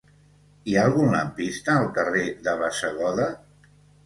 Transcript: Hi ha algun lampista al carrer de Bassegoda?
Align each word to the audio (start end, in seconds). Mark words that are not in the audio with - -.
Hi 0.71 0.77
ha 0.77 0.85
algun 0.87 1.13
lampista 1.15 1.75
al 1.75 1.91
carrer 1.99 2.25
de 2.49 2.57
Bassegoda? 2.63 3.29